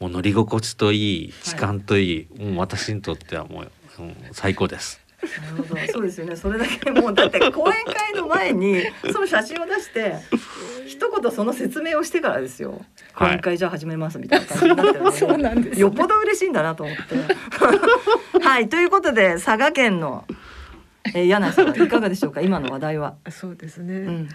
[0.00, 5.00] もう乗り心地といい時間といい、はい、もう私にとってはもう、うん、最高です。
[5.22, 8.82] なるほどそうですよねそれだけもうだって講演会の前に
[9.12, 10.16] その写真を出して
[10.84, 17.02] 一言その説明をしてからですよ講演会じゃあ始めますみたいな感じになってるので、そうなんです、ね、よっぽど嬉しいんだなと思って。
[18.42, 20.24] はいということで佐賀県の
[21.14, 22.40] えー、柳井さんいかがでしょうか？
[22.40, 23.14] 今の話題は。
[23.30, 23.94] そうですね。
[23.94, 24.28] うん、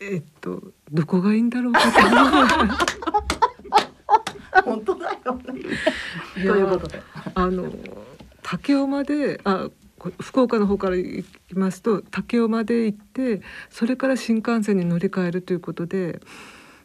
[0.00, 1.80] えっとどこがいいんだろうか
[4.64, 5.62] 本当だよ、ね。
[6.34, 7.02] ということで、
[7.34, 7.72] あの
[8.42, 9.68] 竹雄まであ
[10.20, 16.20] 福岡の方から行きますと竹雄まで行ってそれから新幹線に乗り換えるということで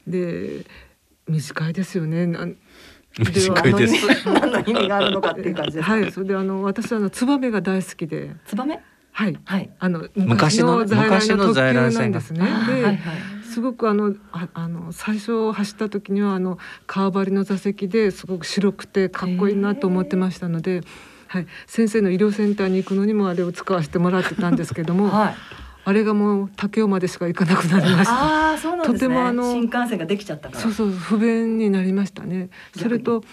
[0.07, 0.65] で
[1.27, 2.27] 短いですよね。
[3.17, 4.07] 短いです。
[4.25, 8.35] 何の意味があるのかっていう感じはい、それであの私はあのツバメが大好きで。
[8.45, 8.81] ツバメ？
[9.13, 12.39] はい、はい、あの昔の昔の在来線ですね。
[12.39, 12.99] で、はいはい、
[13.45, 20.81] すごくあのああの最初走った時にはあの革張りの座席ですごく白くてかっこいいなと思ってましたので。
[21.25, 25.35] はい、先生の医療センターに行くのにもあれを使わせてもらってたんですけども、はい、
[25.83, 28.51] あれがもう武雄までしか行かなくなりました。
[28.51, 30.61] あそうなんですね、とてもあの新幹線ができちゃったから。
[30.61, 32.49] そうそう不便になりましたね。
[32.77, 33.23] それと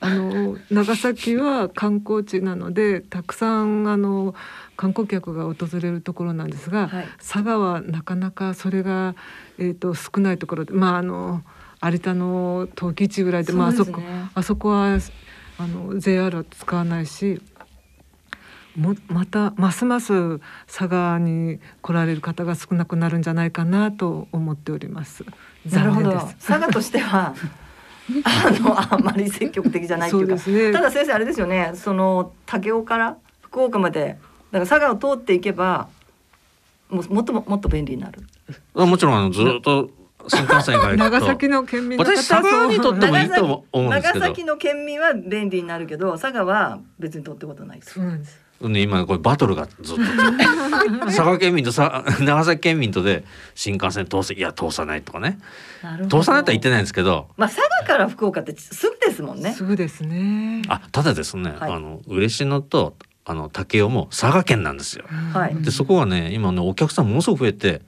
[0.00, 4.34] あの長崎は観光地なのでたくさんあの
[4.76, 9.14] 観光客が訪れるところなんですが、はい、佐賀はなかなかそれが、
[9.58, 11.42] えーと、少ないところでまああの
[11.82, 14.00] 有田の陶器市ぐらいで、ね、まああそこ
[14.34, 14.98] あそこは
[15.58, 17.42] あの JR は使わないし
[18.76, 25.24] もまたますます佐賀に来られる方が少なくなるんじゃないかなと思っております。
[25.70, 26.12] なるほど。
[26.40, 27.34] 佐賀としては
[28.24, 31.72] あのあんまり積極的じゃないっていうか、ね、ただ先生あれですよね。
[31.74, 34.18] その武雄から福岡まで
[34.52, 35.88] だから佐賀を通っていけば
[36.88, 38.22] ももっとももっと便利になる。
[38.74, 39.90] もちろんあのずっと
[40.28, 44.20] 新幹線が長崎の県民私佐賀にとってもいいと思うんですけど。
[44.20, 50.02] 長崎の県民は便利になるけど佐賀は別にとってことないそうなんですね、今これバトルがずっと
[51.06, 55.38] 佐賀県民とさ 長崎県民とで新幹線通せいや通さないとかね。
[56.10, 57.28] 通さないとは言ってないんですけど。
[57.38, 59.52] まあ佐賀から福岡ってすぐですもんね。
[59.54, 60.62] すぐですね。
[60.68, 67.82] あただですね、はい、あの嬉野とあの武雄も佐賀県なんですよ、はい、でそこはね今ねお客さんものすごく増えて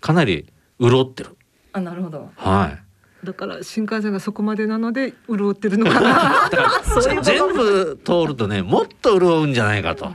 [0.00, 0.46] かなり
[0.80, 1.36] 潤ってる。
[1.72, 2.30] あなるほど。
[2.34, 2.89] はい
[3.24, 6.50] だから新幹線がそこまでなので潤ってるのかな。
[7.22, 10.10] 全部通るとねもっと潤うんじゃないかと。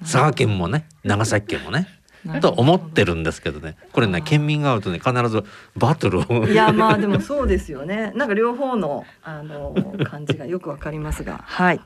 [0.00, 1.88] 佐賀県もね長崎県もね。
[2.42, 3.76] と思ってるんですけどね。
[3.92, 5.44] これね県民が会うとね必ず
[5.76, 6.46] バトルを。
[6.48, 8.12] いやまあ でもそうですよね。
[8.16, 9.72] なんか両方のあの
[10.04, 11.44] 感じがよくわかりますが。
[11.46, 11.80] はい。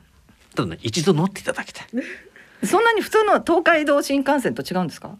[0.55, 1.87] ただね一度乗っていただきたい。
[2.65, 5.11] そんなに普通の東海道新幹線と違うんですか？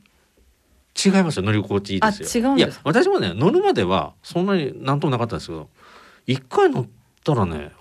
[0.93, 2.55] 違いますよ乗り心地いいですよ。
[2.55, 5.69] いや私もね乗るまではそんなになんともなかったんですけど
[6.27, 6.87] 一回乗っ
[7.23, 7.71] たらね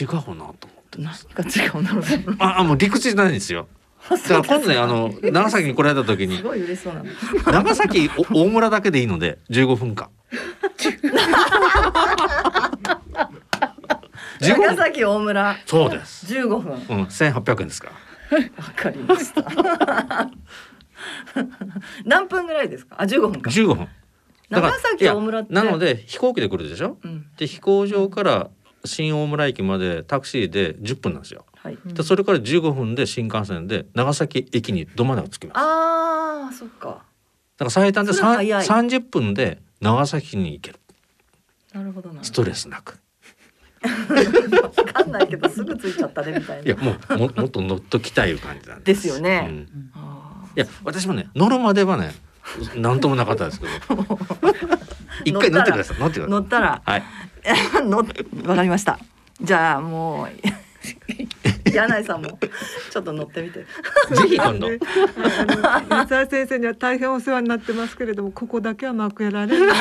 [0.00, 0.66] 違うなと思って
[0.98, 1.90] 何か違うな
[2.38, 3.68] ああもう陸地じゃないんですよ。
[4.10, 6.42] だから今度ねあの長崎に来られた時に
[7.46, 10.10] 長崎大村だけでいいので15分間。
[14.40, 15.56] 長崎大村。
[15.66, 16.26] そうです。
[16.32, 16.72] 15分。
[16.72, 17.90] うん、1800円ですか
[18.30, 18.38] ら。
[18.38, 18.44] わ
[18.76, 20.30] かりました。
[22.04, 22.96] 何分ぐらいですか？
[22.98, 23.50] あ15分か。
[23.50, 23.88] 15分。
[24.50, 28.48] 長崎大村なので飛行機で来るでしょ、うん、で飛行場から
[28.84, 35.56] 新大村駅までタクシーで10分なんですよ、はい、でそれから15分で新幹線で長崎駅にど真ん中着きます。
[35.58, 36.88] あーそっか。
[36.88, 40.78] だから最短で30分で長崎に行ける。
[41.74, 42.98] なるほどストレスなく。
[43.82, 46.64] わかんないけどすぐ着いちゃったねみたいな。
[46.64, 49.02] いやもうももっと乗っときたい感じなんです。
[49.02, 49.62] ですよね、うん、い
[50.60, 52.12] や私もね乗るまではね
[52.76, 53.72] 何ともなかったですけど
[55.24, 57.02] 一回乗ってください乗ってください乗ったらはい
[57.84, 58.98] 乗わかりました
[59.40, 60.28] じゃあもう
[61.70, 62.38] 柳井さんも
[62.90, 63.60] ちょっと乗ってみて。
[63.60, 63.66] ぜ
[64.28, 64.68] ひ今度。
[65.88, 69.74] 松田先生には大変お世話になってますけれども、ここだけは幕やられな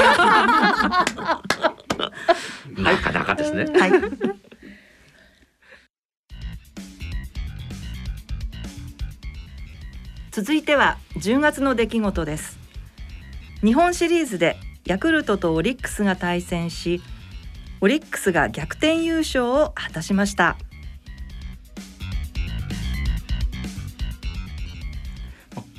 [2.98, 3.66] かなかですね。
[3.66, 3.92] はい。
[10.38, 12.60] 続いては10月の出来事です。
[13.64, 17.02] 日本シリーズでヤクルトとオリックスが対戦し
[17.82, 20.56] オリックスが逆転優勝を果たしました。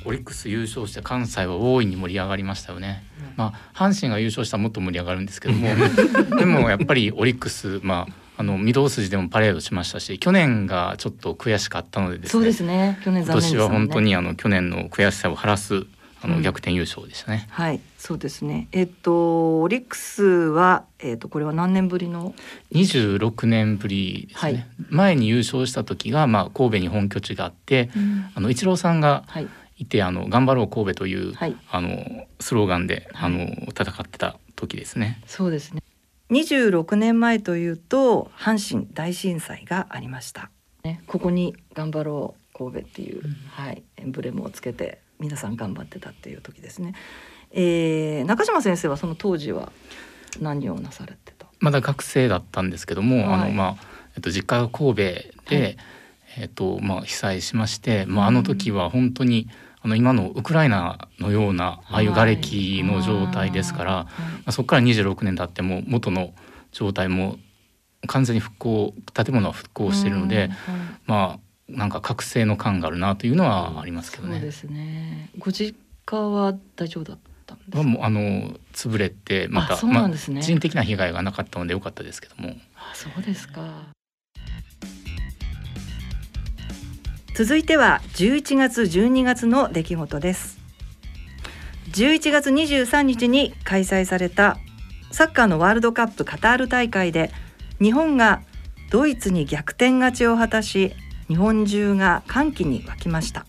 [0.03, 5.69] オリックス優勝して関西は大いに盛り上がりましたよね、うん、まあ阪神が優勝したらもっと盛り上がるんですけども
[6.37, 12.97] でもやっぱりオリックスまああの御堂筋でもパレードしましたし去年がちょっと悔しかったのでですねそうですね。
[13.03, 15.85] 去年、ね、今年は本当にあの去年の悔しさを晴らす
[16.21, 17.81] あの逆転優勝でしたね、うん、はい。
[17.97, 18.69] そうですね。
[18.71, 22.33] えっとオリックスはえっとこれは何年ぶりの
[22.71, 29.25] ？26年ぶりですね、はい、前に優勝した時がまあ神戸に本拠地があって、うん、あの一郎さんが
[29.77, 29.85] い。
[29.85, 35.21] て、あの頑張ろう神戸という、はい、あのスローガンであの戦ってた時ですね。
[35.25, 35.81] そうですね
[36.29, 40.51] 26年前というと阪神大震災がありました。
[40.83, 46.93] ね、ここに頑張ろう神戸っていう、うん、はい、エンブレムをつけて皆さん頑張ってたっていう時ですね。
[47.51, 49.71] えー、中島先生はその当時は
[50.39, 51.47] 何をなされてた？
[51.59, 53.75] まだ学生だったんですけども、はい、あのまあ
[54.15, 55.77] えっと実家が神戸で、はい、
[56.37, 59.47] えっとまあ被災しまして、まああの時は本当に、
[59.81, 66.33] あの今のウクライナのようなああいう瓦礫の状態ですから、はい、まあ、そこから26年経っても元の
[66.71, 67.37] 状態も
[68.07, 70.49] 完全に復興建物は復興しているので、
[71.05, 74.35] まあなんか覚醒の感があるなというのはありますけどね。
[74.35, 75.29] そうですね。
[75.37, 77.83] ご実家は大丈夫だったんですか？
[77.83, 82.55] もうあの潰れてまた、ね、まあ、人的な被害がなかったので良かったですけども。
[82.75, 83.61] あそうですか。
[87.39, 90.59] 続いては11月12月の出来事です。
[91.93, 94.57] 11月23日に開催された
[95.09, 97.31] サッカーのワールドカップカタール大会で
[97.81, 98.41] 日本が
[98.91, 100.93] ドイツに逆転勝ちを果たし
[101.29, 103.45] 日本中が歓喜に沸きました。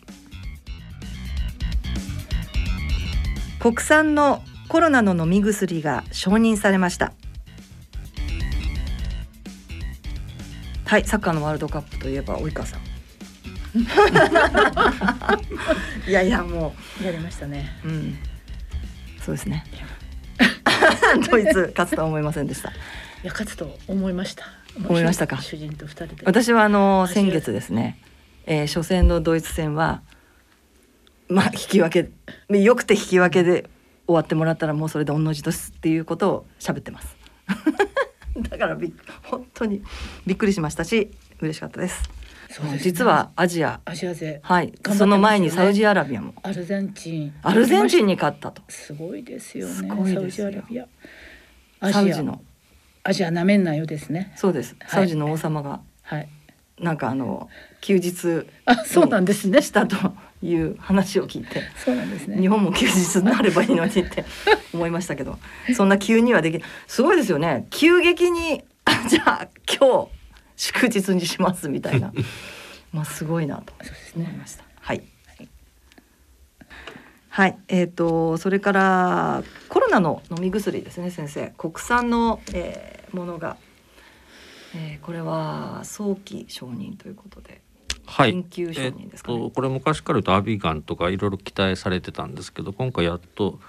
[3.59, 7.13] 国産のコロナの飲み薬が承認されました。
[10.87, 12.90] はいサッカーのワールドカップといえば及川さん。
[16.09, 17.71] いやいやもうやりましたね。
[17.85, 18.19] うん。
[19.25, 19.65] そうですね。
[21.31, 22.71] ドイツ勝つとは思いませんでした。
[22.71, 22.73] い
[23.25, 24.47] や勝つと思いました。
[24.77, 25.41] 思いましたか？
[25.41, 26.23] 主人と二人で。
[26.25, 27.99] 私はあの先月ですね、
[28.47, 30.03] えー、初戦のドイツ戦は
[31.29, 32.11] まあ引き分け
[32.59, 33.69] よくて引き分けで
[34.07, 37.17] 終わってもらったらもうそれで同じですっていうことを喋ってます。
[38.37, 38.95] だからび
[39.25, 39.83] 本当に
[40.27, 41.11] びっくりしましたし
[41.41, 42.11] 嬉しかったです。
[42.59, 43.81] ね、実はアジア。
[43.85, 44.41] アジア勢。
[44.43, 46.35] はい、ね、その前にサウジアラビアも。
[46.43, 47.35] アルゼンチン。
[47.43, 48.63] アルゼンチンに勝ったと。
[48.69, 49.89] すごいですよね。
[49.89, 50.87] サウジアラビア。
[51.93, 52.41] サウジの。
[53.05, 54.33] アジアなめんなよですね。
[54.37, 54.77] そうです。
[54.89, 56.29] サウジの王様が、はい、
[56.79, 57.49] なんかあの
[57.81, 59.63] 休日あそうなんですね。
[59.63, 59.97] したと
[60.43, 62.39] いう話を聞いて、そうなんですね。
[62.39, 64.25] 日本も休日になればいいのにって
[64.75, 65.39] 思いましたけど、
[65.75, 67.67] そんな急にはできすごいですよね。
[67.71, 68.65] 急激に
[69.09, 70.20] じゃあ今日
[70.61, 72.13] 祝日にしますみたいな、
[72.93, 73.73] まあすごいなと
[74.15, 74.65] 思いました。
[74.83, 75.03] はい。
[77.31, 81.55] はい、えっ、ー、とそれからコロナの飲み薬ですね先生。
[81.57, 83.57] 国産の、えー、ものが、
[84.75, 87.63] えー、これは早期承認ということで。
[88.05, 93.61] はい、緊急承認ですか、ね、えー、これ昔から言うとアビガンとかいろいろ期待されてたんですけど今回やっと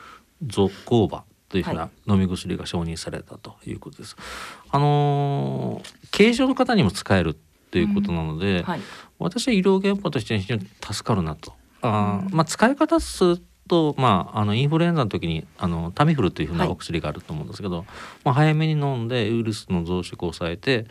[0.45, 4.15] ゾコーバというふうな飲み薬が承認されたということです。
[4.15, 4.25] はい、
[4.71, 7.37] あのー、軽症の方にも使える
[7.71, 8.81] ということなので、うんはい、
[9.19, 11.53] 私は医療現場として非常に助かるなと。
[11.81, 13.37] あまあ、使い方数
[13.67, 17.85] と、まあ、あのインフルエンザの時にあのタミフルというふうなお薬があると思うんですけど、はい、
[18.25, 20.85] まあ、早めに飲んでウイルスの増殖を抑えて、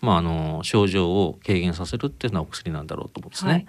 [0.00, 3.52] まあ、あの症状を軽減させるっていうようなお薬なんだろうと思うんですね。
[3.52, 3.66] はい、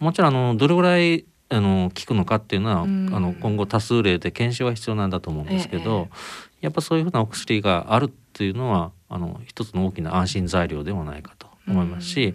[0.00, 12.34] もちろんあのどれぐらいあの効くのかっていうのは、あの今後多数例で検証は必要なんだと思うんですけど、ええ、やっぱそういうふうなお薬があるっていうのはあの一つの大きな安心材料ではないかと思いますし、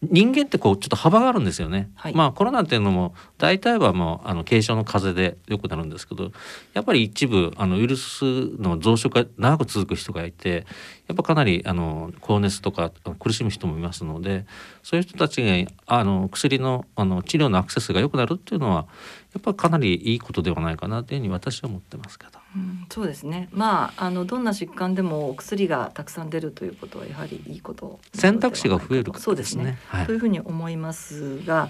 [0.00, 1.90] 人間ってこうちょっと幅があるんですよね。
[1.96, 6.30] はい、まあコロナっていうのも大体はもうあの軽症の風邪でよくなるんですけど
[6.72, 8.22] やっぱり一部あのウイルス
[8.58, 10.66] の増殖が長く続く人がいて
[11.08, 14.46] やっぱかなりあの高熱とか苦しむ人もいますので
[14.84, 18.86] そういう人たちがあの薬のあの治療のアクセスが良くなるっていうのは
[19.34, 22.38] やっぱかなりいいことではないかなというふうに私は思ってますけど。
[22.56, 23.48] うん、そうですね。
[23.52, 29.78] まああのどんな疾患でもお薬がたくさん出るということはやはりいいこと選択肢が増える、ね、そうですね。
[29.88, 31.68] はい、というふうに思いますが、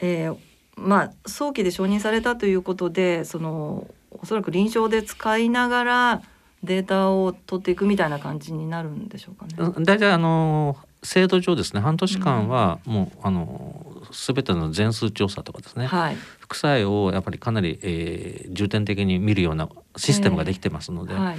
[0.00, 0.36] えー、
[0.76, 6.22] まあ早期で承認されたということでそのおそらく臨床で使いながら
[6.62, 9.72] データを取っていくみたいな感じになるんでしょうかね。
[9.84, 21.38] 大体あの制度上ですね半年間はもう、うん、あの全ての全数調査とかですね、はい、副作用をやっぱりかなり、えー、重点的に見るようなシステムができてますので、えーはい、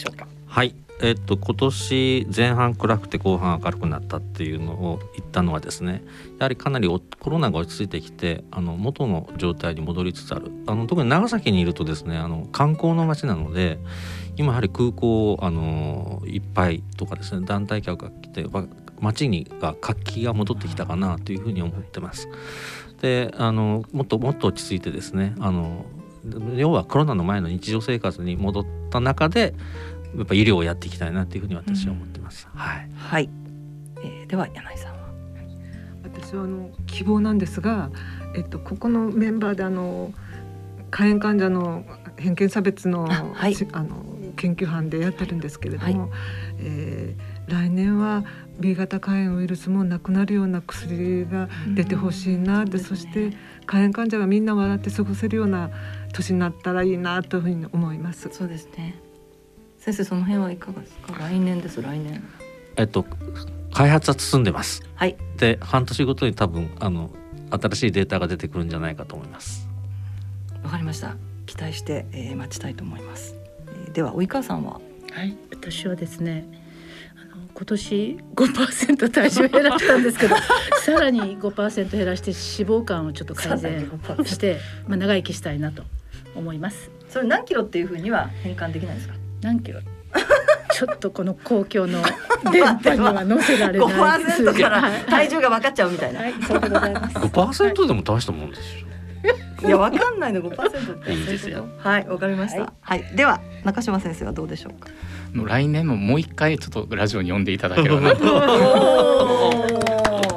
[0.06, 0.26] ょうか？
[0.46, 6.02] はいえっと、今年前半暗くて後半明るくなったっていうのを言ったのはですね
[6.38, 13.78] やはりかなりコロナが落ち着いてきてあの元の状態に戻りつつあるあの特に長崎にいるとですねあの観光の街なので
[14.36, 18.46] 今やはり空港あのいっぱいとかですね団体客が来て
[18.98, 22.28] 街にが活気が戻ってきたかなというふうに思ってます。
[23.02, 25.84] であのもっともっと落ち着いてですねあの
[26.56, 29.54] 要はコロナの前の日常生活に戻った中で
[30.14, 32.48] やっぱ医療をやっていきたいなというふうに私は思ってます。
[32.52, 33.30] うん、はい、はい、
[34.02, 34.98] えー、では柳井さんは？
[36.04, 37.90] 私はあの希望なんですが、
[38.34, 40.12] えっとここのメンバーであの
[40.92, 41.84] 肝炎患者の
[42.16, 44.04] 偏見差別のあ、はい、あの
[44.36, 46.10] 研究班でやってるんですけれども、はい、
[46.60, 48.24] えー、来年は
[48.60, 53.32] B 型肝炎ウイルスもなくなるような薬が出てほしいなって、うん、そして
[53.68, 55.70] 肝炎患者がみんな笑って過ごせるような
[56.12, 58.28] 年になったらいいなというふうに思います。
[58.32, 58.94] そうですね。
[59.86, 61.14] 先生その辺はいかがですか？
[61.18, 62.22] 来年です来年。
[62.76, 63.06] えっと
[63.72, 64.82] 開発は進んでます。
[64.94, 65.16] はい。
[65.38, 67.10] で半年ごとに多分あの
[67.50, 69.68] 新しいデータが出てくるんじゃないかと思います。
[70.62, 71.16] わかりました。
[71.46, 73.36] 期待して、えー、待ちたいと思います。
[73.86, 74.80] えー、では及川さんは？
[75.12, 76.46] はい私はですね。
[77.54, 80.36] 今年5%体重減らしたんですけど
[80.84, 83.88] さらに5%減らして脂肪肝をちょっと改善
[84.26, 85.82] して、まあ、長生きしたいなと
[86.34, 89.14] 思いますそれ何キロっていうふうには変換できないですか？
[89.42, 89.80] 何キロ？
[90.72, 92.02] ちょっとこの公共の
[92.52, 93.88] 電波には載せられない。
[93.88, 97.16] 5%から体重が分かっちゃうみたいな、はい、そうでございます。
[97.16, 98.86] 5%でも大したもんですよ。
[99.66, 101.12] いや分かんないの5%って。
[101.12, 101.66] いいですよ。
[101.78, 104.90] はいわかりました、はい、はい、では中島先生はどうでしょうか？
[105.34, 108.26] 来年ももう一回ちょっとラジオに呼んでいただければなと。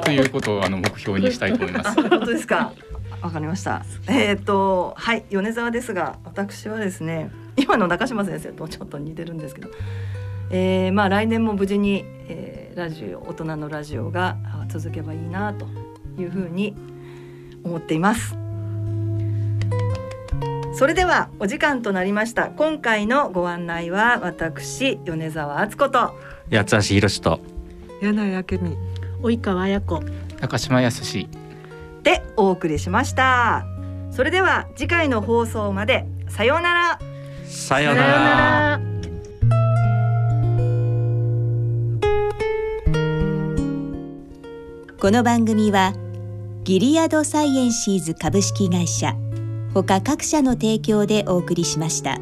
[0.04, 1.94] ということをあの目標にしたいと思います。
[1.94, 2.72] 本当ですか。
[3.22, 3.84] わかりました。
[4.08, 7.30] えっ、ー、とはい米沢ですが私はですね
[7.60, 9.68] 今の中島先生とちょっと似てるんですけど、
[10.50, 14.36] えー、まあ来年も無事に、えー、ラジオ大人のラジオが
[14.68, 15.66] 続けばいいなと
[16.18, 16.74] いうふうに
[17.64, 18.36] 思っています。
[20.72, 22.48] それではお時間となりました。
[22.48, 26.14] 今回のご案内は私米沢敦子と。
[26.50, 27.40] 八橋博と。
[28.00, 29.36] 柳井明美。
[29.36, 30.00] 及川彩子。
[30.40, 31.28] 中島康
[32.02, 33.66] でお送りしました。
[34.10, 36.06] それでは次回の放送まで。
[36.28, 36.98] さようなら
[37.50, 38.80] さようなら
[45.00, 45.94] この番組は
[46.62, 49.16] ギリアドサイエンシーズ株式会社
[49.74, 52.18] ほか各社の提供でお送りしました。